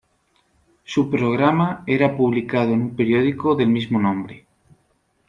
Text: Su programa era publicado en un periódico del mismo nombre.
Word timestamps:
Su 0.83 1.11
programa 1.11 1.83
era 1.85 2.17
publicado 2.17 2.71
en 2.73 2.81
un 2.81 2.95
periódico 2.95 3.53
del 3.55 3.67
mismo 3.69 3.99
nombre. 3.99 4.47